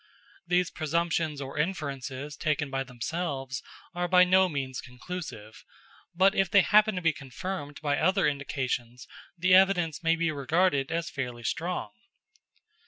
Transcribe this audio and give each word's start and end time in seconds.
These 0.47 0.71
presumptions 0.71 1.39
or 1.41 1.59
inferences, 1.59 2.35
taken 2.35 2.71
by 2.71 2.83
themselves, 2.83 3.61
are 3.93 4.07
by 4.07 4.23
no 4.23 4.49
means 4.49 4.81
conclusive; 4.81 5.63
but 6.15 6.33
if 6.33 6.49
they 6.49 6.61
happen 6.61 6.95
to 6.95 7.03
be 7.03 7.13
confirmed 7.13 7.79
by 7.83 7.99
other 7.99 8.25
indications, 8.25 9.05
the 9.37 9.53
evidence 9.53 10.01
may 10.01 10.15
be 10.15 10.31
regarded 10.31 10.91
as 10.91 11.11
fairly 11.11 11.43
strong. 11.43 11.91